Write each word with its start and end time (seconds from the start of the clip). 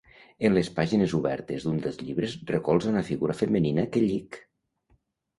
En 0.47 0.53
les 0.53 0.69
pàgines 0.77 1.11
obertes 1.17 1.67
d’un 1.67 1.75
dels 1.83 1.99
llibres 2.07 2.33
recolza 2.51 2.89
una 2.93 3.03
figura 3.11 3.35
femenina 3.43 3.85
que 3.97 4.03
llig. 4.07 4.39